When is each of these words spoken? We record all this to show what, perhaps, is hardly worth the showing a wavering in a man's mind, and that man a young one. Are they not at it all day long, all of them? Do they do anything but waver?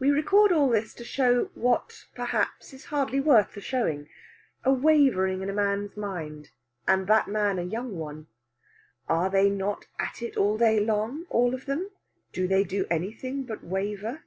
We 0.00 0.10
record 0.10 0.50
all 0.50 0.68
this 0.70 0.92
to 0.94 1.04
show 1.04 1.50
what, 1.54 2.06
perhaps, 2.16 2.72
is 2.72 2.86
hardly 2.86 3.20
worth 3.20 3.54
the 3.54 3.60
showing 3.60 4.08
a 4.64 4.72
wavering 4.72 5.40
in 5.40 5.48
a 5.48 5.52
man's 5.52 5.96
mind, 5.96 6.50
and 6.88 7.06
that 7.06 7.28
man 7.28 7.56
a 7.56 7.62
young 7.62 7.96
one. 7.96 8.26
Are 9.08 9.30
they 9.30 9.48
not 9.48 9.86
at 10.00 10.20
it 10.20 10.36
all 10.36 10.58
day 10.58 10.80
long, 10.80 11.26
all 11.30 11.54
of 11.54 11.66
them? 11.66 11.90
Do 12.32 12.48
they 12.48 12.64
do 12.64 12.86
anything 12.90 13.44
but 13.44 13.62
waver? 13.62 14.24